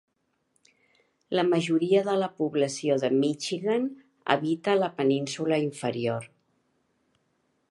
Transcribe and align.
La 1.39 1.43
majoria 1.49 2.01
de 2.07 2.15
la 2.23 2.31
població 2.41 2.97
de 3.05 3.13
Michigan 3.19 3.87
habita 4.37 4.77
la 4.83 4.93
península 5.03 5.65
Inferior. 5.69 6.31